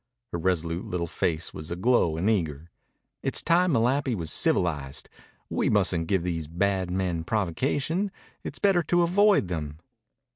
Her 0.31 0.39
resolute 0.39 0.85
little 0.85 1.05
face 1.05 1.53
was 1.53 1.69
aglow 1.69 2.17
and 2.17 2.27
eager. 2.27 2.71
"It's 3.21 3.43
time 3.43 3.73
Malapi 3.73 4.15
was 4.15 4.31
civilized. 4.31 5.07
We 5.47 5.69
mustn't 5.69 6.07
give 6.07 6.23
these 6.23 6.47
bad 6.47 6.89
men 6.89 7.23
provocation. 7.23 8.09
It's 8.43 8.57
better 8.57 8.81
to 8.81 9.03
avoid 9.03 9.47
them." 9.47 9.77